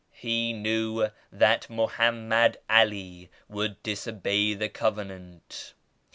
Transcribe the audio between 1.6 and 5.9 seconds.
Mohammed AH would disobey the Covenant.